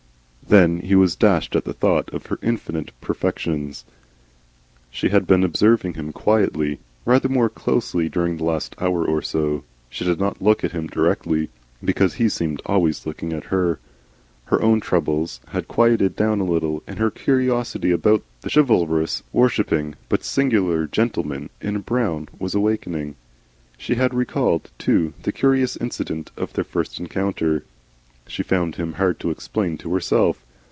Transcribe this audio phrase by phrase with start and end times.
[0.47, 3.85] Then he was dashed at the thought of her infinite perfections.
[4.89, 9.63] She had been observing him quietly, rather more closely during the last hour or so.
[9.89, 11.47] She did not look at him directly
[11.81, 13.79] because he seemed always looking at her.
[14.47, 19.95] Her own troubles had quieted down a little, and her curiosity about the chivalrous, worshipping,
[20.09, 23.15] but singular gentleman in brown, was awakening.
[23.77, 27.63] She had recalled, too, the curious incident of their first encounter.
[28.27, 30.45] She found him hard to explain to herself.